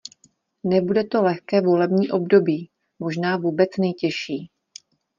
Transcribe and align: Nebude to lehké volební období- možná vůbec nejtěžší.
Nebude 0.63 1.03
to 1.03 1.21
lehké 1.23 1.61
volební 1.61 2.11
období- 2.11 2.69
možná 2.99 3.37
vůbec 3.37 3.69
nejtěžší. 3.79 4.51